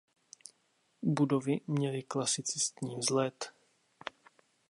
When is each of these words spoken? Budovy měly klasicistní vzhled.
Budovy 1.03 1.61
měly 1.67 2.03
klasicistní 2.03 2.95
vzhled. 2.95 3.53